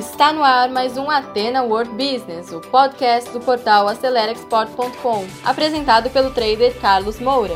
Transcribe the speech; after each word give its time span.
Está 0.00 0.32
no 0.32 0.42
ar 0.42 0.70
mais 0.70 0.96
um 0.96 1.10
Atena 1.10 1.62
World 1.62 1.90
Business, 1.90 2.50
o 2.52 2.58
podcast 2.58 3.30
do 3.32 3.38
portal 3.38 3.86
AceleraExport.com, 3.86 5.26
apresentado 5.44 6.08
pelo 6.08 6.30
trader 6.30 6.74
Carlos 6.80 7.20
Moura. 7.20 7.52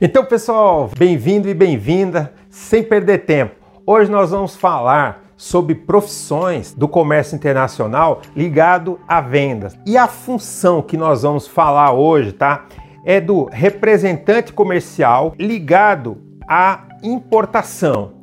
Então, 0.00 0.24
pessoal, 0.24 0.90
bem-vindo 0.98 1.48
e 1.48 1.54
bem-vinda, 1.54 2.34
sem 2.50 2.82
perder 2.82 3.18
tempo. 3.26 3.54
Hoje 3.86 4.10
nós 4.10 4.32
vamos 4.32 4.56
falar 4.56 5.22
sobre 5.36 5.76
profissões 5.76 6.74
do 6.74 6.88
comércio 6.88 7.36
internacional 7.36 8.22
ligado 8.34 8.98
a 9.06 9.20
vendas. 9.20 9.78
E 9.86 9.96
a 9.96 10.08
função 10.08 10.82
que 10.82 10.96
nós 10.96 11.22
vamos 11.22 11.46
falar 11.46 11.92
hoje, 11.92 12.32
tá? 12.32 12.66
É 13.08 13.20
do 13.20 13.44
representante 13.44 14.52
comercial 14.52 15.32
ligado 15.38 16.18
à 16.48 16.88
importação. 17.04 18.14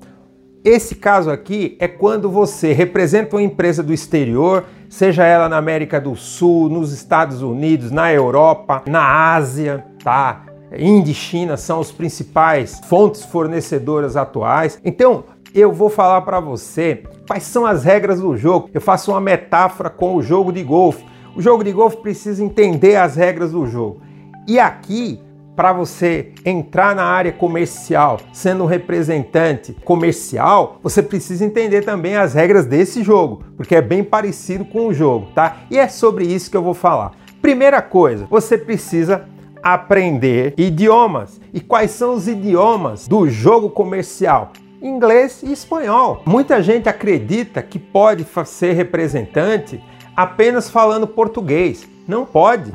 Esse 0.62 0.96
caso 0.96 1.32
aqui 1.32 1.78
é 1.80 1.88
quando 1.88 2.30
você 2.30 2.74
representa 2.74 3.38
uma 3.38 3.42
empresa 3.42 3.82
do 3.82 3.94
exterior, 3.94 4.66
seja 4.90 5.26
ela 5.26 5.48
na 5.48 5.56
América 5.56 6.02
do 6.02 6.18
Sul, 6.18 6.68
nos 6.68 6.92
Estados 6.92 7.42
Unidos, 7.42 7.92
na 7.92 8.12
Europa, 8.12 8.84
na 8.86 9.34
Ásia, 9.34 9.86
tá? 10.04 10.44
Índia 10.78 11.12
e 11.12 11.16
China 11.16 11.56
são 11.56 11.80
os 11.80 11.90
principais 11.90 12.82
fontes 12.84 13.24
fornecedoras 13.24 14.18
atuais. 14.18 14.82
Então, 14.84 15.24
eu 15.56 15.72
vou 15.72 15.90
falar 15.90 16.24
para 16.24 16.42
você 16.42 17.04
quais 17.26 17.44
são 17.44 17.66
as 17.66 17.86
regras 17.86 18.20
do 18.20 18.36
jogo. 18.36 18.70
Eu 18.74 18.82
faço 18.82 19.12
uma 19.12 19.22
metáfora 19.22 19.90
com 19.90 20.14
o 20.14 20.22
jogo 20.22 20.52
de 20.52 20.62
golfe. 20.62 21.06
O 21.38 21.42
jogo 21.42 21.64
de 21.64 21.72
golfe 21.72 21.96
precisa 21.98 22.44
entender 22.44 22.98
as 22.98 23.16
regras 23.16 23.54
do 23.54 23.66
jogo. 23.66 24.02
E 24.48 24.60
aqui, 24.60 25.20
para 25.56 25.72
você 25.72 26.34
entrar 26.44 26.96
na 26.96 27.04
área 27.04 27.32
comercial, 27.32 28.20
sendo 28.34 28.64
um 28.64 28.68
representante 28.68 29.74
comercial, 29.86 30.80
você 30.82 31.02
precisa 31.02 31.46
entender 31.46 31.84
também 31.84 32.16
as 32.16 32.34
regras 32.34 32.66
desse 32.66 33.04
jogo, 33.04 33.44
porque 33.56 33.76
é 33.76 33.82
bem 33.82 34.04
parecido 34.04 34.66
com 34.66 34.88
o 34.88 34.94
jogo, 34.94 35.28
tá? 35.34 35.58
E 35.70 35.78
é 35.78 35.88
sobre 35.88 36.26
isso 36.26 36.52
que 36.52 36.58
eu 36.58 36.64
vou 36.64 36.74
falar. 36.74 37.12
Primeira 37.42 37.82
coisa, 37.82 38.28
você 38.30 38.58
precisa 38.58 39.26
aprender 39.62 40.54
idiomas. 40.58 41.40
E 41.54 41.62
quais 41.62 41.92
são 41.92 42.14
os 42.14 42.28
idiomas 42.28 43.08
do 43.08 43.30
jogo 43.30 43.70
comercial? 43.70 44.52
inglês 44.84 45.42
e 45.42 45.54
espanhol. 45.54 46.22
Muita 46.26 46.62
gente 46.62 46.90
acredita 46.90 47.62
que 47.62 47.80
pode 47.80 48.28
ser 48.46 48.74
representante 48.74 49.82
apenas 50.14 50.70
falando 50.70 51.08
português. 51.08 51.88
Não 52.06 52.26
pode. 52.26 52.74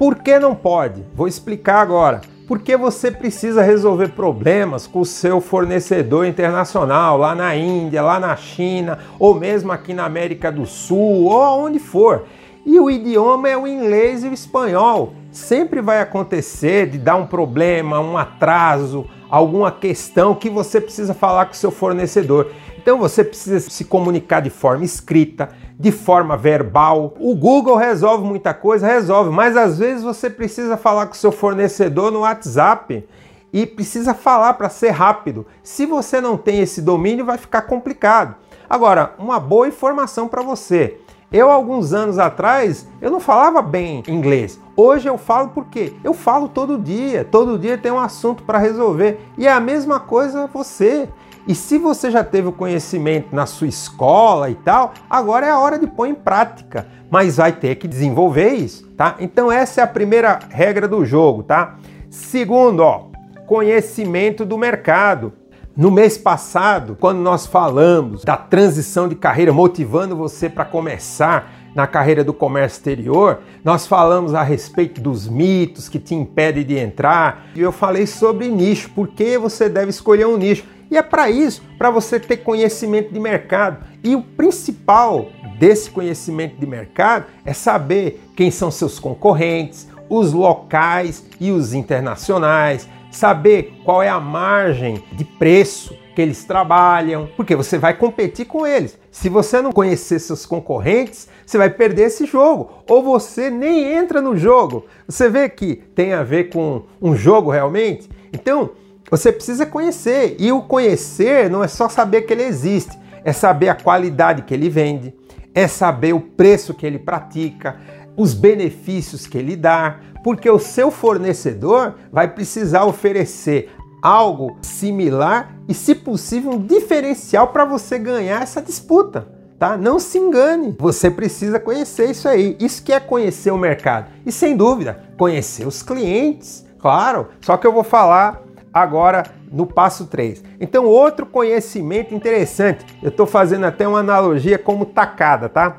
Por 0.00 0.14
que 0.14 0.38
não 0.38 0.54
pode? 0.54 1.04
Vou 1.14 1.28
explicar 1.28 1.82
agora. 1.82 2.22
Porque 2.48 2.74
você 2.74 3.10
precisa 3.10 3.60
resolver 3.60 4.08
problemas 4.12 4.86
com 4.86 5.00
o 5.00 5.04
seu 5.04 5.42
fornecedor 5.42 6.24
internacional, 6.24 7.18
lá 7.18 7.34
na 7.34 7.54
Índia, 7.54 8.00
lá 8.00 8.18
na 8.18 8.34
China, 8.34 8.98
ou 9.18 9.34
mesmo 9.34 9.70
aqui 9.70 9.92
na 9.92 10.06
América 10.06 10.50
do 10.50 10.64
Sul, 10.64 11.26
ou 11.26 11.42
aonde 11.42 11.78
for. 11.78 12.24
E 12.64 12.80
o 12.80 12.90
idioma 12.90 13.50
é 13.50 13.58
o 13.58 13.66
inglês 13.66 14.24
e 14.24 14.28
o 14.28 14.32
espanhol. 14.32 15.12
Sempre 15.30 15.82
vai 15.82 16.00
acontecer 16.00 16.88
de 16.88 16.96
dar 16.96 17.16
um 17.16 17.26
problema, 17.26 18.00
um 18.00 18.16
atraso, 18.16 19.04
alguma 19.28 19.70
questão 19.70 20.34
que 20.34 20.48
você 20.48 20.80
precisa 20.80 21.12
falar 21.12 21.44
com 21.44 21.52
o 21.52 21.56
seu 21.56 21.70
fornecedor. 21.70 22.50
Então 22.78 22.96
você 22.96 23.22
precisa 23.22 23.60
se 23.60 23.84
comunicar 23.84 24.40
de 24.40 24.48
forma 24.48 24.82
escrita, 24.82 25.50
de 25.80 25.90
forma 25.90 26.36
verbal. 26.36 27.14
O 27.18 27.34
Google 27.34 27.74
resolve 27.74 28.22
muita 28.22 28.52
coisa, 28.52 28.86
resolve, 28.86 29.30
mas 29.30 29.56
às 29.56 29.78
vezes 29.78 30.02
você 30.04 30.28
precisa 30.28 30.76
falar 30.76 31.06
com 31.06 31.14
seu 31.14 31.32
fornecedor 31.32 32.12
no 32.12 32.20
WhatsApp 32.20 33.08
e 33.50 33.64
precisa 33.64 34.12
falar 34.12 34.52
para 34.54 34.68
ser 34.68 34.90
rápido. 34.90 35.46
Se 35.62 35.86
você 35.86 36.20
não 36.20 36.36
tem 36.36 36.60
esse 36.60 36.82
domínio, 36.82 37.24
vai 37.24 37.38
ficar 37.38 37.62
complicado. 37.62 38.36
Agora, 38.68 39.14
uma 39.18 39.40
boa 39.40 39.66
informação 39.66 40.28
para 40.28 40.42
você. 40.42 40.98
Eu, 41.32 41.50
alguns 41.50 41.94
anos 41.94 42.18
atrás, 42.18 42.86
eu 43.00 43.10
não 43.10 43.18
falava 43.18 43.62
bem 43.62 44.02
inglês. 44.06 44.60
Hoje 44.76 45.08
eu 45.08 45.16
falo 45.16 45.48
porque 45.48 45.94
eu 46.04 46.12
falo 46.12 46.46
todo 46.46 46.76
dia. 46.76 47.24
Todo 47.24 47.58
dia 47.58 47.78
tem 47.78 47.90
um 47.90 47.98
assunto 47.98 48.42
para 48.42 48.58
resolver. 48.58 49.18
E 49.38 49.46
é 49.46 49.52
a 49.52 49.60
mesma 49.60 49.98
coisa 49.98 50.46
você. 50.52 51.08
E 51.46 51.54
se 51.54 51.78
você 51.78 52.10
já 52.10 52.22
teve 52.22 52.48
o 52.48 52.52
conhecimento 52.52 53.34
na 53.34 53.46
sua 53.46 53.66
escola 53.66 54.50
e 54.50 54.54
tal, 54.54 54.92
agora 55.08 55.46
é 55.46 55.50
a 55.50 55.58
hora 55.58 55.78
de 55.78 55.86
pôr 55.86 56.06
em 56.06 56.14
prática. 56.14 56.86
Mas 57.10 57.38
vai 57.38 57.52
ter 57.52 57.76
que 57.76 57.88
desenvolver 57.88 58.50
isso, 58.50 58.86
tá? 58.96 59.16
Então 59.18 59.50
essa 59.50 59.80
é 59.80 59.84
a 59.84 59.86
primeira 59.86 60.38
regra 60.50 60.86
do 60.86 61.04
jogo, 61.04 61.42
tá? 61.42 61.76
Segundo, 62.08 62.80
ó, 62.80 63.06
conhecimento 63.46 64.44
do 64.44 64.56
mercado. 64.56 65.32
No 65.76 65.90
mês 65.90 66.18
passado, 66.18 66.96
quando 67.00 67.18
nós 67.18 67.46
falamos 67.46 68.22
da 68.24 68.36
transição 68.36 69.08
de 69.08 69.14
carreira, 69.14 69.52
motivando 69.52 70.14
você 70.14 70.48
para 70.48 70.64
começar 70.64 71.52
na 71.74 71.86
carreira 71.86 72.24
do 72.24 72.32
comércio 72.32 72.78
exterior, 72.78 73.40
nós 73.64 73.86
falamos 73.86 74.34
a 74.34 74.42
respeito 74.42 75.00
dos 75.00 75.28
mitos 75.28 75.88
que 75.88 75.98
te 75.98 76.14
impedem 76.14 76.64
de 76.64 76.76
entrar, 76.76 77.46
e 77.54 77.60
eu 77.60 77.72
falei 77.72 78.06
sobre 78.06 78.48
nicho, 78.48 78.90
por 78.90 79.08
que 79.08 79.38
você 79.38 79.68
deve 79.68 79.90
escolher 79.90 80.26
um 80.26 80.36
nicho. 80.36 80.64
E 80.90 80.96
é 80.96 81.02
para 81.02 81.30
isso, 81.30 81.62
para 81.78 81.90
você 81.90 82.18
ter 82.18 82.38
conhecimento 82.38 83.12
de 83.12 83.20
mercado. 83.20 83.84
E 84.02 84.16
o 84.16 84.22
principal 84.22 85.28
desse 85.58 85.90
conhecimento 85.90 86.56
de 86.58 86.66
mercado 86.66 87.26
é 87.44 87.52
saber 87.52 88.20
quem 88.34 88.50
são 88.50 88.70
seus 88.70 88.98
concorrentes, 88.98 89.88
os 90.08 90.32
locais 90.32 91.24
e 91.38 91.52
os 91.52 91.74
internacionais, 91.74 92.88
saber 93.10 93.80
qual 93.84 94.02
é 94.02 94.08
a 94.08 94.18
margem 94.18 95.02
de 95.12 95.24
preço 95.24 95.94
que 96.20 96.22
eles 96.22 96.44
trabalham, 96.44 97.30
porque 97.34 97.56
você 97.56 97.78
vai 97.78 97.96
competir 97.96 98.44
com 98.44 98.66
eles. 98.66 98.98
Se 99.10 99.30
você 99.30 99.62
não 99.62 99.72
conhecer 99.72 100.18
seus 100.18 100.44
concorrentes, 100.44 101.26
você 101.46 101.56
vai 101.56 101.70
perder 101.70 102.08
esse 102.08 102.26
jogo, 102.26 102.72
ou 102.86 103.02
você 103.02 103.48
nem 103.48 103.94
entra 103.94 104.20
no 104.20 104.36
jogo. 104.36 104.84
Você 105.08 105.30
vê 105.30 105.48
que 105.48 105.76
tem 105.94 106.12
a 106.12 106.22
ver 106.22 106.50
com 106.50 106.82
um 107.00 107.16
jogo 107.16 107.50
realmente? 107.50 108.06
Então, 108.34 108.72
você 109.10 109.32
precisa 109.32 109.64
conhecer, 109.64 110.36
e 110.38 110.52
o 110.52 110.60
conhecer 110.60 111.48
não 111.48 111.64
é 111.64 111.68
só 111.68 111.88
saber 111.88 112.22
que 112.22 112.34
ele 112.34 112.42
existe, 112.42 112.98
é 113.24 113.32
saber 113.32 113.70
a 113.70 113.74
qualidade 113.74 114.42
que 114.42 114.52
ele 114.52 114.68
vende, 114.68 115.14
é 115.54 115.66
saber 115.66 116.12
o 116.12 116.20
preço 116.20 116.74
que 116.74 116.84
ele 116.84 116.98
pratica, 116.98 117.80
os 118.14 118.34
benefícios 118.34 119.26
que 119.26 119.38
ele 119.38 119.56
dá, 119.56 120.00
porque 120.22 120.50
o 120.50 120.58
seu 120.58 120.90
fornecedor 120.90 121.94
vai 122.12 122.28
precisar 122.28 122.84
oferecer 122.84 123.70
algo 124.02 124.56
similar 124.62 125.54
e, 125.68 125.74
se 125.74 125.94
possível, 125.94 126.52
um 126.52 126.66
diferencial 126.66 127.48
para 127.48 127.64
você 127.64 127.98
ganhar 127.98 128.42
essa 128.42 128.60
disputa. 128.60 129.28
Tá? 129.58 129.76
Não 129.76 129.98
se 129.98 130.16
engane, 130.16 130.74
você 130.78 131.10
precisa 131.10 131.60
conhecer 131.60 132.10
isso 132.10 132.26
aí. 132.26 132.56
Isso 132.58 132.82
que 132.82 132.92
é 132.94 132.98
conhecer 132.98 133.50
o 133.50 133.58
mercado. 133.58 134.10
E 134.24 134.32
sem 134.32 134.56
dúvida, 134.56 135.04
conhecer 135.18 135.66
os 135.66 135.82
clientes, 135.82 136.66
claro. 136.78 137.28
Só 137.42 137.58
que 137.58 137.66
eu 137.66 137.72
vou 137.72 137.84
falar 137.84 138.42
agora 138.72 139.24
no 139.52 139.66
passo 139.66 140.06
3. 140.06 140.42
Então, 140.58 140.86
outro 140.86 141.26
conhecimento 141.26 142.14
interessante, 142.14 142.86
eu 143.02 143.10
estou 143.10 143.26
fazendo 143.26 143.66
até 143.66 143.86
uma 143.86 143.98
analogia 143.98 144.58
como 144.58 144.86
tacada, 144.86 145.48
tá? 145.48 145.78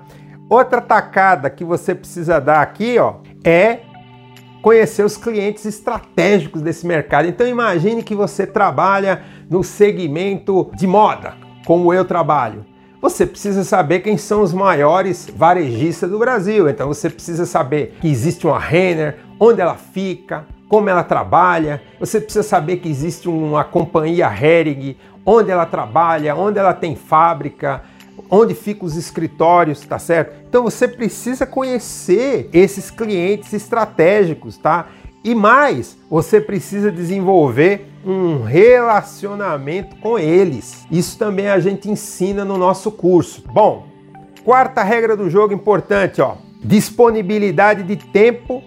Outra 0.49 0.81
tacada 0.81 1.49
que 1.49 1.63
você 1.63 1.95
precisa 1.95 2.39
dar 2.39 2.61
aqui, 2.61 2.99
ó, 2.99 3.15
é 3.43 3.79
conhecer 4.61 5.03
os 5.03 5.17
clientes 5.17 5.65
estratégicos 5.65 6.61
desse 6.61 6.85
mercado. 6.85 7.27
Então 7.27 7.47
imagine 7.47 8.03
que 8.03 8.15
você 8.15 8.45
trabalha 8.45 9.23
no 9.49 9.63
segmento 9.63 10.69
de 10.75 10.87
moda, 10.87 11.33
como 11.65 11.93
eu 11.93 12.05
trabalho. 12.05 12.65
Você 13.01 13.25
precisa 13.25 13.63
saber 13.63 14.01
quem 14.01 14.15
são 14.15 14.41
os 14.41 14.53
maiores 14.53 15.27
varejistas 15.35 16.09
do 16.09 16.19
Brasil. 16.19 16.69
Então 16.69 16.87
você 16.87 17.09
precisa 17.09 17.47
saber 17.47 17.97
que 17.99 18.07
existe 18.07 18.45
uma 18.45 18.59
Renner, 18.59 19.17
onde 19.39 19.59
ela 19.59 19.75
fica, 19.75 20.45
como 20.69 20.87
ela 20.87 21.03
trabalha. 21.03 21.81
Você 21.99 22.21
precisa 22.21 22.43
saber 22.43 22.77
que 22.77 22.87
existe 22.87 23.27
uma 23.27 23.63
companhia 23.63 24.27
Hering, 24.27 24.95
onde 25.25 25.49
ela 25.49 25.65
trabalha, 25.65 26.35
onde 26.35 26.59
ela 26.59 26.73
tem 26.73 26.95
fábrica, 26.95 27.81
onde 28.29 28.53
ficam 28.53 28.85
os 28.85 28.95
escritórios, 28.95 29.81
tá 29.81 29.99
certo? 29.99 30.33
Então 30.47 30.63
você 30.63 30.87
precisa 30.87 31.45
conhecer 31.45 32.49
esses 32.53 32.89
clientes 32.89 33.51
estratégicos, 33.53 34.57
tá? 34.57 34.87
E 35.23 35.35
mais, 35.35 35.97
você 36.09 36.41
precisa 36.41 36.91
desenvolver 36.91 37.87
um 38.03 38.41
relacionamento 38.41 39.95
com 39.97 40.17
eles. 40.17 40.85
Isso 40.89 41.17
também 41.17 41.47
a 41.47 41.59
gente 41.59 41.89
ensina 41.89 42.43
no 42.43 42.57
nosso 42.57 42.91
curso. 42.91 43.43
Bom, 43.53 43.85
quarta 44.43 44.81
regra 44.81 45.15
do 45.15 45.29
jogo 45.29 45.53
importante, 45.53 46.21
ó, 46.21 46.37
disponibilidade 46.63 47.83
de 47.83 47.95
tempo 47.95 48.63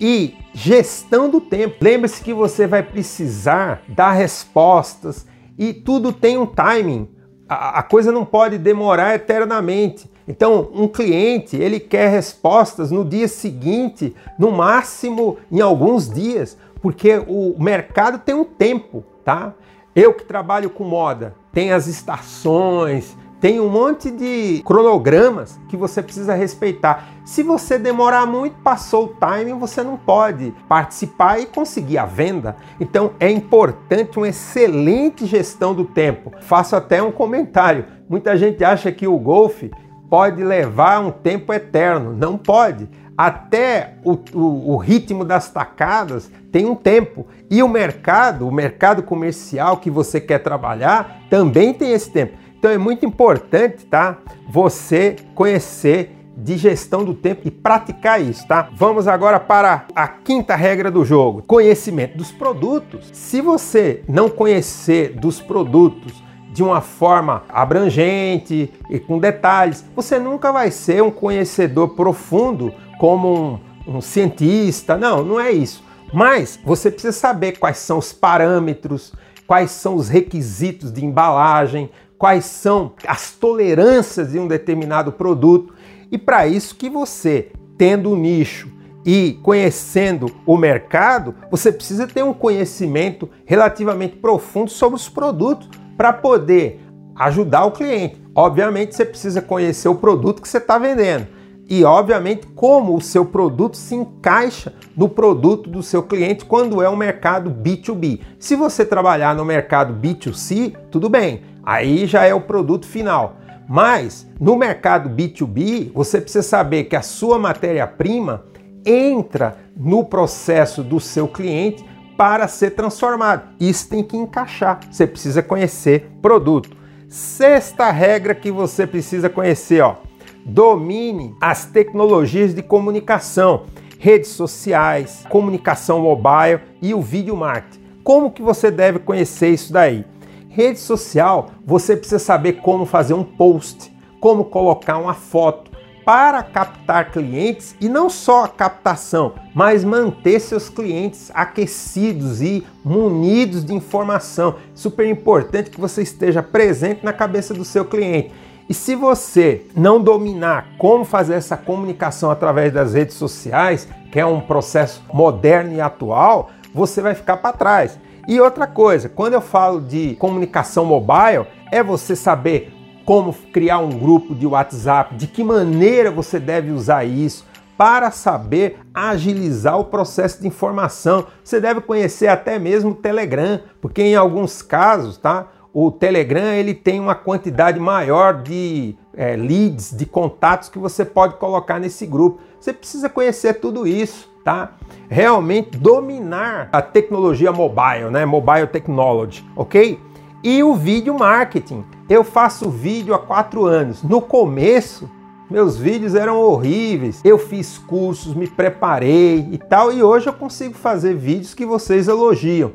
e 0.00 0.34
gestão 0.52 1.30
do 1.30 1.40
tempo. 1.40 1.76
Lembre-se 1.80 2.22
que 2.22 2.34
você 2.34 2.66
vai 2.66 2.82
precisar 2.82 3.82
dar 3.88 4.12
respostas 4.12 5.26
e 5.56 5.72
tudo 5.72 6.12
tem 6.12 6.36
um 6.36 6.46
timing 6.46 7.08
a, 7.52 7.82
coisa 7.82 8.10
não 8.12 8.24
pode 8.24 8.58
demorar 8.58 9.14
eternamente. 9.14 10.10
Então, 10.26 10.70
um 10.72 10.86
cliente, 10.86 11.56
ele 11.56 11.80
quer 11.80 12.08
respostas 12.08 12.90
no 12.90 13.04
dia 13.04 13.26
seguinte, 13.26 14.14
no 14.38 14.50
máximo 14.50 15.38
em 15.50 15.60
alguns 15.60 16.08
dias, 16.08 16.56
porque 16.80 17.22
o 17.26 17.56
mercado 17.58 18.18
tem 18.18 18.34
um 18.34 18.44
tempo, 18.44 19.04
tá? 19.24 19.52
Eu 19.94 20.14
que 20.14 20.24
trabalho 20.24 20.70
com 20.70 20.84
moda, 20.84 21.34
tem 21.52 21.72
as 21.72 21.86
estações, 21.86 23.16
tem 23.42 23.58
um 23.58 23.68
monte 23.68 24.08
de 24.08 24.62
cronogramas 24.64 25.58
que 25.68 25.76
você 25.76 26.00
precisa 26.00 26.32
respeitar. 26.32 27.08
Se 27.24 27.42
você 27.42 27.76
demorar 27.76 28.24
muito, 28.24 28.54
passou 28.62 29.06
o 29.06 29.08
timing, 29.08 29.58
você 29.58 29.82
não 29.82 29.96
pode 29.96 30.54
participar 30.68 31.40
e 31.40 31.46
conseguir 31.46 31.98
a 31.98 32.06
venda. 32.06 32.54
Então 32.78 33.14
é 33.18 33.28
importante 33.28 34.16
uma 34.16 34.28
excelente 34.28 35.26
gestão 35.26 35.74
do 35.74 35.84
tempo. 35.84 36.32
Faço 36.42 36.76
até 36.76 37.02
um 37.02 37.10
comentário. 37.10 37.84
Muita 38.08 38.36
gente 38.36 38.62
acha 38.62 38.92
que 38.92 39.08
o 39.08 39.18
golfe 39.18 39.72
pode 40.08 40.44
levar 40.44 41.00
um 41.00 41.10
tempo 41.10 41.52
eterno. 41.52 42.12
Não 42.16 42.38
pode. 42.38 42.88
Até 43.18 43.94
o, 44.04 44.12
o, 44.32 44.74
o, 44.74 44.76
ritmo 44.76 45.24
das 45.24 45.50
tacadas 45.50 46.30
tem 46.52 46.64
um 46.64 46.76
tempo. 46.76 47.26
E 47.50 47.60
o 47.60 47.68
mercado, 47.68 48.46
o 48.46 48.52
mercado 48.52 49.02
comercial 49.02 49.78
que 49.78 49.90
você 49.90 50.20
quer 50.20 50.38
trabalhar, 50.38 51.22
também 51.28 51.74
tem 51.74 51.92
esse 51.92 52.08
tempo. 52.08 52.41
Então 52.62 52.70
é 52.70 52.78
muito 52.78 53.04
importante, 53.04 53.84
tá? 53.86 54.18
Você 54.48 55.16
conhecer 55.34 56.16
de 56.36 56.56
gestão 56.56 57.04
do 57.04 57.12
tempo 57.12 57.40
e 57.44 57.50
praticar 57.50 58.22
isso, 58.22 58.46
tá? 58.46 58.68
Vamos 58.76 59.08
agora 59.08 59.40
para 59.40 59.84
a 59.96 60.06
quinta 60.06 60.54
regra 60.54 60.88
do 60.88 61.04
jogo: 61.04 61.42
conhecimento 61.42 62.16
dos 62.16 62.30
produtos. 62.30 63.10
Se 63.12 63.40
você 63.40 64.04
não 64.08 64.28
conhecer 64.28 65.14
dos 65.18 65.40
produtos 65.40 66.22
de 66.52 66.62
uma 66.62 66.80
forma 66.80 67.42
abrangente 67.48 68.72
e 68.88 69.00
com 69.00 69.18
detalhes, 69.18 69.84
você 69.96 70.20
nunca 70.20 70.52
vai 70.52 70.70
ser 70.70 71.02
um 71.02 71.10
conhecedor 71.10 71.96
profundo 71.96 72.72
como 72.96 73.60
um, 73.88 73.96
um 73.96 74.00
cientista. 74.00 74.96
Não, 74.96 75.24
não 75.24 75.40
é 75.40 75.50
isso. 75.50 75.82
Mas 76.14 76.60
você 76.64 76.92
precisa 76.92 77.12
saber 77.12 77.58
quais 77.58 77.78
são 77.78 77.98
os 77.98 78.12
parâmetros, 78.12 79.12
quais 79.48 79.72
são 79.72 79.96
os 79.96 80.08
requisitos 80.08 80.92
de 80.92 81.04
embalagem, 81.04 81.90
quais 82.22 82.44
são 82.44 82.92
as 83.04 83.32
tolerâncias 83.32 84.30
de 84.30 84.38
um 84.38 84.46
determinado 84.46 85.10
produto. 85.10 85.74
E 86.08 86.16
para 86.16 86.46
isso 86.46 86.76
que 86.76 86.88
você, 86.88 87.50
tendo 87.76 88.10
o 88.10 88.12
um 88.12 88.16
nicho 88.16 88.70
e 89.04 89.40
conhecendo 89.42 90.30
o 90.46 90.56
mercado, 90.56 91.34
você 91.50 91.72
precisa 91.72 92.06
ter 92.06 92.22
um 92.22 92.32
conhecimento 92.32 93.28
relativamente 93.44 94.18
profundo 94.18 94.70
sobre 94.70 94.94
os 94.94 95.08
produtos 95.08 95.68
para 95.96 96.12
poder 96.12 96.80
ajudar 97.16 97.64
o 97.64 97.72
cliente. 97.72 98.22
Obviamente, 98.36 98.94
você 98.94 99.04
precisa 99.04 99.42
conhecer 99.42 99.88
o 99.88 99.96
produto 99.96 100.40
que 100.40 100.48
você 100.48 100.58
está 100.58 100.78
vendendo 100.78 101.26
e, 101.68 101.82
obviamente, 101.82 102.46
como 102.54 102.94
o 102.94 103.00
seu 103.00 103.24
produto 103.24 103.76
se 103.76 103.96
encaixa 103.96 104.72
no 104.96 105.08
produto 105.08 105.68
do 105.68 105.82
seu 105.82 106.04
cliente 106.04 106.44
quando 106.44 106.80
é 106.80 106.88
um 106.88 106.94
mercado 106.94 107.50
B2B. 107.50 108.20
Se 108.38 108.54
você 108.54 108.86
trabalhar 108.86 109.34
no 109.34 109.44
mercado 109.44 109.92
B2C, 109.92 110.76
tudo 110.88 111.08
bem 111.08 111.50
Aí 111.64 112.06
já 112.06 112.24
é 112.24 112.34
o 112.34 112.40
produto 112.40 112.86
final. 112.86 113.36
Mas 113.68 114.26
no 114.40 114.56
mercado 114.56 115.08
B2B, 115.08 115.92
você 115.94 116.20
precisa 116.20 116.42
saber 116.42 116.84
que 116.84 116.96
a 116.96 117.02
sua 117.02 117.38
matéria-prima 117.38 118.44
entra 118.84 119.56
no 119.76 120.04
processo 120.04 120.82
do 120.82 121.00
seu 121.00 121.28
cliente 121.28 121.84
para 122.16 122.46
ser 122.48 122.70
transformado. 122.70 123.48
Isso 123.58 123.88
tem 123.88 124.02
que 124.02 124.16
encaixar. 124.16 124.80
Você 124.90 125.06
precisa 125.06 125.42
conhecer 125.42 126.10
produto. 126.20 126.76
Sexta 127.08 127.90
regra 127.90 128.34
que 128.34 128.50
você 128.50 128.86
precisa 128.86 129.28
conhecer, 129.28 129.82
ó. 129.82 129.96
Domine 130.44 131.34
as 131.40 131.64
tecnologias 131.64 132.54
de 132.54 132.62
comunicação, 132.62 133.64
redes 133.98 134.30
sociais, 134.30 135.24
comunicação 135.28 136.00
mobile 136.00 136.60
e 136.80 136.92
o 136.94 137.00
vídeo 137.00 137.36
marketing. 137.36 137.80
Como 138.02 138.30
que 138.30 138.42
você 138.42 138.70
deve 138.70 138.98
conhecer 138.98 139.50
isso 139.50 139.72
daí? 139.72 140.04
Rede 140.54 140.78
social, 140.78 141.48
você 141.64 141.96
precisa 141.96 142.18
saber 142.18 142.60
como 142.60 142.84
fazer 142.84 143.14
um 143.14 143.24
post, 143.24 143.90
como 144.20 144.44
colocar 144.44 144.98
uma 144.98 145.14
foto 145.14 145.70
para 146.04 146.42
captar 146.42 147.10
clientes 147.10 147.74
e 147.80 147.88
não 147.88 148.10
só 148.10 148.44
a 148.44 148.48
captação, 148.48 149.32
mas 149.54 149.82
manter 149.82 150.40
seus 150.40 150.68
clientes 150.68 151.30
aquecidos 151.32 152.42
e 152.42 152.66
munidos 152.84 153.64
de 153.64 153.72
informação. 153.72 154.56
Super 154.74 155.08
importante 155.08 155.70
que 155.70 155.80
você 155.80 156.02
esteja 156.02 156.42
presente 156.42 157.02
na 157.02 157.14
cabeça 157.14 157.54
do 157.54 157.64
seu 157.64 157.86
cliente. 157.86 158.30
E 158.68 158.74
se 158.74 158.94
você 158.94 159.64
não 159.74 160.02
dominar 160.02 160.76
como 160.76 161.02
fazer 161.02 161.34
essa 161.34 161.56
comunicação 161.56 162.30
através 162.30 162.70
das 162.70 162.92
redes 162.92 163.16
sociais, 163.16 163.88
que 164.10 164.20
é 164.20 164.26
um 164.26 164.40
processo 164.40 165.02
moderno 165.14 165.72
e 165.72 165.80
atual, 165.80 166.50
você 166.74 167.00
vai 167.00 167.14
ficar 167.14 167.38
para 167.38 167.56
trás. 167.56 167.98
E 168.28 168.40
outra 168.40 168.66
coisa, 168.66 169.08
quando 169.08 169.34
eu 169.34 169.40
falo 169.40 169.80
de 169.80 170.14
comunicação 170.16 170.84
mobile, 170.84 171.46
é 171.72 171.82
você 171.82 172.14
saber 172.14 172.72
como 173.04 173.32
criar 173.52 173.78
um 173.78 173.90
grupo 173.90 174.34
de 174.34 174.46
WhatsApp, 174.46 175.16
de 175.16 175.26
que 175.26 175.42
maneira 175.42 176.10
você 176.10 176.38
deve 176.38 176.70
usar 176.70 177.04
isso 177.04 177.44
para 177.76 178.12
saber 178.12 178.78
agilizar 178.94 179.78
o 179.78 179.86
processo 179.86 180.40
de 180.40 180.46
informação. 180.46 181.26
Você 181.42 181.60
deve 181.60 181.80
conhecer 181.80 182.28
até 182.28 182.58
mesmo 182.60 182.90
o 182.90 182.94
Telegram, 182.94 183.60
porque 183.80 184.02
em 184.02 184.14
alguns 184.14 184.62
casos, 184.62 185.16
tá? 185.16 185.48
O 185.74 185.90
Telegram 185.90 186.52
ele 186.52 186.74
tem 186.74 187.00
uma 187.00 187.16
quantidade 187.16 187.80
maior 187.80 188.42
de 188.42 188.94
é, 189.14 189.34
leads, 189.34 189.90
de 189.90 190.06
contatos 190.06 190.68
que 190.68 190.78
você 190.78 191.04
pode 191.04 191.36
colocar 191.36 191.80
nesse 191.80 192.06
grupo. 192.06 192.40
Você 192.60 192.72
precisa 192.72 193.08
conhecer 193.08 193.54
tudo 193.54 193.84
isso 193.84 194.31
tá? 194.44 194.72
Realmente 195.08 195.76
dominar 195.76 196.68
a 196.72 196.82
tecnologia 196.82 197.52
mobile, 197.52 198.10
né? 198.10 198.24
Mobile 198.24 198.66
technology, 198.66 199.44
ok? 199.56 199.98
E 200.42 200.62
o 200.62 200.74
vídeo 200.74 201.16
marketing. 201.16 201.84
Eu 202.08 202.24
faço 202.24 202.68
vídeo 202.68 203.14
há 203.14 203.18
quatro 203.18 203.64
anos. 203.64 204.02
No 204.02 204.20
começo, 204.20 205.08
meus 205.48 205.76
vídeos 205.76 206.14
eram 206.14 206.40
horríveis. 206.40 207.20
Eu 207.24 207.38
fiz 207.38 207.78
cursos, 207.78 208.34
me 208.34 208.46
preparei 208.46 209.48
e 209.52 209.58
tal, 209.58 209.92
e 209.92 210.02
hoje 210.02 210.26
eu 210.26 210.32
consigo 210.32 210.74
fazer 210.74 211.14
vídeos 211.14 211.54
que 211.54 211.64
vocês 211.64 212.08
elogiam. 212.08 212.72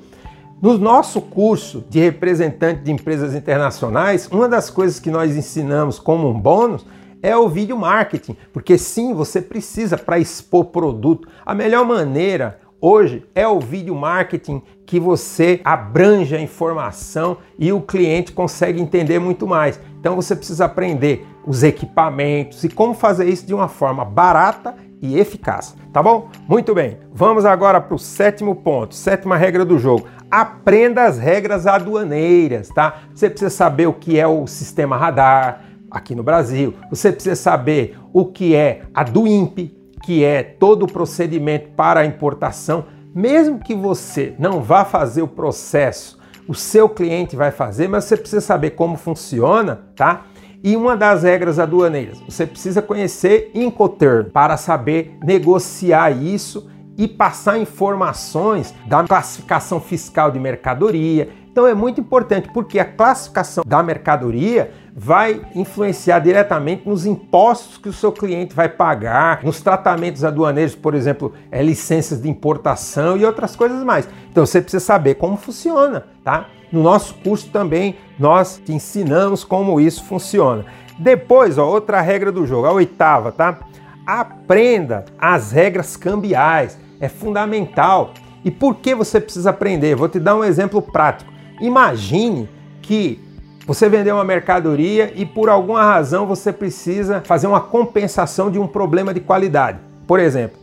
No 0.61 0.77
nosso 0.77 1.21
curso 1.21 1.83
de 1.89 1.99
representante 1.99 2.81
de 2.81 2.91
empresas 2.91 3.35
internacionais, 3.35 4.27
uma 4.31 4.47
das 4.47 4.69
coisas 4.69 4.99
que 4.99 5.11
nós 5.11 5.35
ensinamos 5.35 5.99
como 5.99 6.29
um 6.29 6.39
bônus 6.39 6.85
é 7.21 7.35
o 7.35 7.49
vídeo 7.49 7.77
marketing, 7.77 8.35
porque 8.53 8.77
sim, 8.77 9.13
você 9.13 9.41
precisa 9.41 9.97
para 9.97 10.19
expor 10.19 10.65
produto. 10.65 11.27
A 11.45 11.53
melhor 11.53 11.85
maneira 11.85 12.59
hoje 12.79 13.25
é 13.33 13.47
o 13.47 13.59
vídeo 13.59 13.95
marketing 13.95 14.61
que 14.85 14.99
você 14.99 15.59
abrange 15.63 16.35
a 16.35 16.41
informação 16.41 17.37
e 17.57 17.73
o 17.73 17.81
cliente 17.81 18.31
consegue 18.31 18.81
entender 18.81 19.19
muito 19.19 19.47
mais. 19.47 19.79
Então 19.99 20.15
você 20.15 20.35
precisa 20.35 20.65
aprender 20.65 21.25
os 21.45 21.63
equipamentos 21.63 22.63
e 22.63 22.69
como 22.69 22.93
fazer 22.93 23.27
isso 23.27 23.45
de 23.45 23.53
uma 23.53 23.67
forma 23.67 24.05
barata 24.05 24.75
e 25.01 25.19
eficaz, 25.19 25.75
tá 25.93 26.01
bom? 26.01 26.29
Muito 26.47 26.73
bem, 26.73 26.97
vamos 27.13 27.45
agora 27.45 27.79
para 27.79 27.95
o 27.95 27.99
sétimo 27.99 28.55
ponto, 28.55 28.95
sétima 28.95 29.37
regra 29.37 29.63
do 29.63 29.77
jogo. 29.77 30.07
Aprenda 30.29 31.03
as 31.03 31.17
regras 31.17 31.67
aduaneiras, 31.67 32.69
tá? 32.69 33.01
Você 33.13 33.29
precisa 33.29 33.51
saber 33.51 33.87
o 33.87 33.93
que 33.93 34.19
é 34.19 34.27
o 34.27 34.47
sistema 34.47 34.97
radar, 34.97 35.66
aqui 35.89 36.15
no 36.15 36.23
Brasil. 36.23 36.73
Você 36.89 37.11
precisa 37.11 37.35
saber 37.35 37.97
o 38.13 38.25
que 38.25 38.55
é 38.55 38.81
a 38.93 39.03
DUIMP, 39.03 39.75
que 40.03 40.23
é 40.23 40.43
todo 40.43 40.83
o 40.83 40.91
procedimento 40.91 41.69
para 41.75 42.01
a 42.01 42.05
importação. 42.05 42.85
Mesmo 43.13 43.59
que 43.59 43.73
você 43.73 44.35
não 44.37 44.61
vá 44.61 44.85
fazer 44.85 45.21
o 45.21 45.27
processo, 45.27 46.17
o 46.47 46.53
seu 46.53 46.87
cliente 46.87 47.35
vai 47.35 47.51
fazer, 47.51 47.87
mas 47.87 48.05
você 48.05 48.15
precisa 48.15 48.41
saber 48.41 48.71
como 48.71 48.95
funciona, 48.95 49.81
tá? 49.95 50.25
E 50.63 50.75
uma 50.75 50.95
das 50.95 51.23
regras 51.23 51.59
aduaneiras, 51.59 52.19
você 52.21 52.45
precisa 52.45 52.81
conhecer 52.81 53.51
Incoterm 53.53 54.29
para 54.31 54.57
saber 54.57 55.17
negociar 55.23 56.11
isso 56.11 56.69
e 56.97 57.07
passar 57.07 57.59
informações 57.59 58.73
da 58.87 59.03
classificação 59.03 59.79
fiscal 59.79 60.31
de 60.31 60.39
mercadoria. 60.39 61.29
Então 61.57 61.65
é 61.65 61.73
muito 61.73 61.99
importante 61.99 62.49
porque 62.53 62.77
a 62.77 62.85
classificação 62.85 63.63
da 63.65 63.81
mercadoria 63.81 64.69
vai 64.95 65.41
influenciar 65.55 66.19
diretamente 66.19 66.87
nos 66.87 67.03
impostos 67.03 67.79
que 67.79 67.89
o 67.89 67.93
seu 67.93 68.11
cliente 68.11 68.53
vai 68.53 68.69
pagar, 68.69 69.43
nos 69.43 69.59
tratamentos 69.59 70.23
aduaneiros, 70.23 70.75
por 70.75 70.93
exemplo, 70.93 71.33
é, 71.49 71.63
licenças 71.63 72.21
de 72.21 72.29
importação 72.29 73.17
e 73.17 73.25
outras 73.25 73.55
coisas 73.55 73.83
mais. 73.83 74.07
Então 74.29 74.45
você 74.45 74.61
precisa 74.61 74.85
saber 74.85 75.15
como 75.15 75.35
funciona, 75.35 76.05
tá? 76.23 76.45
No 76.71 76.83
nosso 76.83 77.15
curso 77.23 77.49
também 77.49 77.95
nós 78.19 78.61
te 78.63 78.71
ensinamos 78.71 79.43
como 79.43 79.81
isso 79.81 80.05
funciona. 80.05 80.63
Depois, 80.99 81.57
ó, 81.57 81.67
outra 81.67 81.99
regra 82.01 82.31
do 82.31 82.45
jogo, 82.45 82.67
a 82.67 82.71
oitava, 82.71 83.31
tá? 83.31 83.61
Aprenda 84.05 85.05
as 85.17 85.51
regras 85.53 85.97
cambiais, 85.97 86.77
é 86.99 87.09
fundamental. 87.09 88.13
E 88.45 88.51
por 88.51 88.75
que 88.75 88.93
você 88.93 89.19
precisa 89.19 89.49
aprender? 89.49 89.95
Vou 89.95 90.07
te 90.07 90.19
dar 90.19 90.35
um 90.35 90.43
exemplo 90.43 90.83
prático. 90.83 91.35
Imagine 91.59 92.49
que 92.81 93.19
você 93.65 93.89
vendeu 93.89 94.15
uma 94.15 94.23
mercadoria 94.23 95.11
e 95.15 95.25
por 95.25 95.49
alguma 95.49 95.83
razão 95.83 96.25
você 96.25 96.53
precisa 96.53 97.21
fazer 97.21 97.47
uma 97.47 97.59
compensação 97.59 98.49
de 98.49 98.57
um 98.57 98.65
problema 98.65 99.13
de 99.13 99.19
qualidade. 99.19 99.79
Por 100.07 100.19
exemplo, 100.19 100.57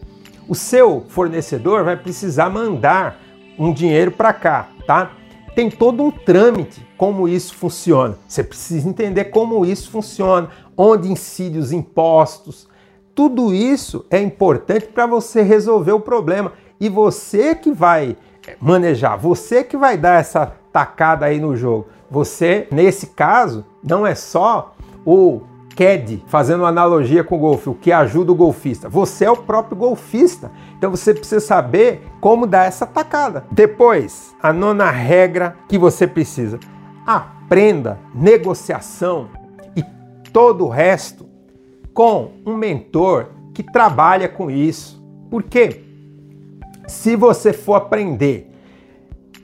o 0.48 0.54
seu 0.54 1.04
fornecedor 1.08 1.84
vai 1.84 1.96
precisar 1.96 2.48
mandar 2.48 3.20
um 3.58 3.72
dinheiro 3.72 4.10
para 4.10 4.32
cá, 4.32 4.68
tá? 4.86 5.12
Tem 5.54 5.70
todo 5.70 6.02
um 6.02 6.10
trâmite 6.10 6.84
como 6.96 7.28
isso 7.28 7.54
funciona. 7.54 8.16
Você 8.26 8.42
precisa 8.42 8.88
entender 8.88 9.26
como 9.26 9.64
isso 9.66 9.90
funciona, 9.90 10.48
onde 10.76 11.10
incide 11.10 11.58
os 11.58 11.72
impostos. 11.72 12.66
Tudo 13.14 13.54
isso 13.54 14.04
é 14.10 14.20
importante 14.20 14.86
para 14.86 15.06
você 15.06 15.42
resolver 15.42 15.92
o 15.92 16.00
problema 16.00 16.52
e 16.80 16.88
você 16.88 17.54
que 17.54 17.70
vai 17.70 18.16
manejar, 18.60 19.16
você 19.16 19.62
que 19.62 19.76
vai 19.76 19.96
dar 19.96 20.20
essa 20.20 20.54
tacada 20.74 21.26
aí 21.26 21.38
no 21.38 21.54
jogo. 21.54 21.86
Você, 22.10 22.66
nesse 22.72 23.06
caso, 23.06 23.64
não 23.80 24.04
é 24.04 24.16
só 24.16 24.74
o 25.06 25.42
CAD, 25.76 26.24
fazendo 26.26 26.66
analogia 26.66 27.22
com 27.22 27.36
o 27.36 27.38
golfe, 27.38 27.70
o 27.70 27.74
que 27.74 27.92
ajuda 27.92 28.32
o 28.32 28.34
golfista. 28.34 28.88
Você 28.88 29.24
é 29.24 29.30
o 29.30 29.36
próprio 29.36 29.76
golfista. 29.76 30.50
Então 30.76 30.90
você 30.90 31.14
precisa 31.14 31.40
saber 31.40 32.04
como 32.20 32.44
dar 32.44 32.64
essa 32.64 32.86
tacada. 32.86 33.44
Depois, 33.52 34.34
a 34.42 34.52
nona 34.52 34.90
regra 34.90 35.56
que 35.68 35.78
você 35.78 36.08
precisa. 36.08 36.58
Aprenda 37.06 38.00
negociação 38.12 39.28
e 39.76 39.84
todo 40.32 40.64
o 40.66 40.68
resto 40.68 41.24
com 41.92 42.32
um 42.44 42.56
mentor 42.56 43.28
que 43.52 43.62
trabalha 43.62 44.28
com 44.28 44.50
isso. 44.50 45.00
Porque 45.30 45.84
se 46.88 47.14
você 47.14 47.52
for 47.52 47.74
aprender 47.74 48.50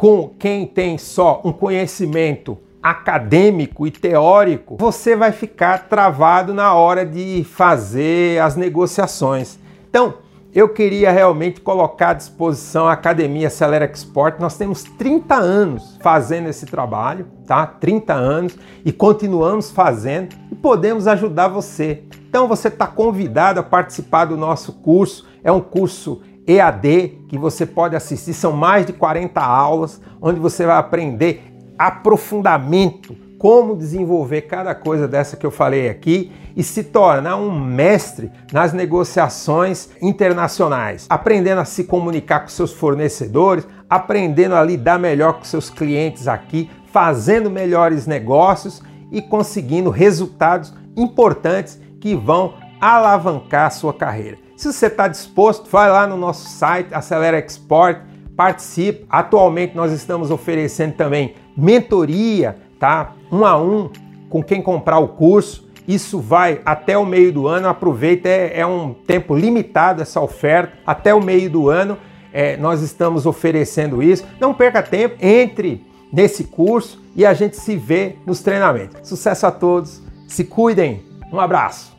com 0.01 0.31
quem 0.39 0.65
tem 0.65 0.97
só 0.97 1.43
um 1.45 1.53
conhecimento 1.53 2.57
acadêmico 2.83 3.87
e 3.87 3.91
teórico, 3.91 4.79
você 4.81 5.15
vai 5.15 5.31
ficar 5.31 5.91
travado 5.91 6.55
na 6.55 6.73
hora 6.73 7.05
de 7.05 7.45
fazer 7.45 8.41
as 8.41 8.57
negociações. 8.57 9.59
Então, 9.91 10.15
eu 10.55 10.71
queria 10.71 11.13
realmente 11.13 11.61
colocar 11.61 12.09
à 12.09 12.15
disposição 12.15 12.89
a 12.89 12.95
Academia 12.95 13.49
Acelera 13.49 13.85
Export. 13.85 14.41
Nós 14.41 14.57
temos 14.57 14.85
30 14.85 15.35
anos 15.35 15.99
fazendo 16.01 16.49
esse 16.49 16.65
trabalho, 16.65 17.27
tá? 17.47 17.67
30 17.67 18.15
anos 18.15 18.57
e 18.83 18.91
continuamos 18.91 19.71
fazendo 19.71 20.35
e 20.51 20.55
podemos 20.55 21.07
ajudar 21.07 21.49
você. 21.49 22.05
Então 22.27 22.49
você 22.49 22.69
está 22.69 22.87
convidado 22.87 23.61
a 23.61 23.63
participar 23.63 24.25
do 24.25 24.37
nosso 24.39 24.73
curso. 24.73 25.29
É 25.45 25.53
um 25.53 25.61
curso 25.61 26.23
EAD 26.47 27.27
que 27.29 27.39
você 27.39 27.65
pode 27.65 27.95
assistir, 27.95 28.35
são 28.35 28.53
mais 28.53 28.87
de 28.87 28.93
40 28.93 29.41
aulas 29.41 30.01
onde 30.21 30.41
você 30.41 30.67
vai 30.67 30.77
aprender 30.77 31.51
aprofundamento, 31.79 33.17
como 33.39 33.75
desenvolver 33.75 34.43
cada 34.43 34.75
coisa 34.75 35.09
dessa 35.09 35.35
que 35.35 35.47
eu 35.47 35.51
falei 35.51 35.89
aqui 35.89 36.31
e 36.55 36.63
se 36.63 36.85
tornar 36.85 37.37
um 37.37 37.51
mestre 37.51 38.31
nas 38.53 38.75
negociações 38.75 39.89
internacionais, 40.03 41.07
aprendendo 41.09 41.63
a 41.63 41.65
se 41.65 41.85
comunicar 41.85 42.41
com 42.41 42.49
seus 42.49 42.73
fornecedores, 42.73 43.67
aprendendo 43.89 44.55
a 44.55 44.63
lidar 44.63 44.99
melhor 44.99 45.35
com 45.35 45.45
seus 45.45 45.71
clientes 45.71 46.29
aqui, 46.29 46.69
fazendo 46.93 47.51
melhores 47.51 48.07
negócios 48.07 48.83
e 49.11 49.23
conseguindo 49.23 49.89
resultados 49.89 50.75
importantes 50.95 51.81
que 51.99 52.15
vão 52.15 52.55
alavancar 52.79 53.67
a 53.67 53.71
sua 53.71 53.95
carreira. 53.95 54.50
Se 54.61 54.71
você 54.71 54.89
está 54.89 55.09
disposto, 55.09 55.71
vai 55.71 55.91
lá 55.91 56.07
no 56.07 56.19
nosso 56.19 56.47
site 56.47 56.93
Acelera 56.93 57.39
Export, 57.39 57.99
participe. 58.37 59.07
Atualmente 59.09 59.75
nós 59.75 59.91
estamos 59.91 60.31
oferecendo 60.31 60.93
também 60.93 61.35
mentoria, 61.57 62.59
tá? 62.79 63.15
Um 63.33 63.47
a 63.47 63.59
um 63.59 63.89
com 64.29 64.43
quem 64.43 64.61
comprar 64.61 64.99
o 64.99 65.09
curso. 65.09 65.67
Isso 65.89 66.21
vai 66.21 66.61
até 66.63 66.99
o 66.99 67.07
meio 67.07 67.33
do 67.33 67.49
ano. 67.49 67.69
Aproveita, 67.69 68.29
é, 68.29 68.61
é 68.61 68.67
um 68.67 68.93
tempo 68.93 69.35
limitado 69.35 70.03
essa 70.03 70.21
oferta. 70.21 70.75
Até 70.87 71.15
o 71.15 71.23
meio 71.23 71.49
do 71.49 71.71
ano 71.71 71.97
é, 72.31 72.59
nós 72.59 72.83
estamos 72.83 73.25
oferecendo 73.25 74.03
isso. 74.03 74.27
Não 74.39 74.53
perca 74.53 74.83
tempo, 74.83 75.17
entre 75.23 75.87
nesse 76.13 76.45
curso 76.45 77.03
e 77.17 77.25
a 77.25 77.33
gente 77.33 77.57
se 77.57 77.77
vê 77.77 78.17
nos 78.27 78.43
treinamentos. 78.43 79.09
Sucesso 79.09 79.47
a 79.47 79.51
todos, 79.51 80.03
se 80.29 80.45
cuidem, 80.45 81.03
um 81.33 81.41
abraço. 81.41 81.99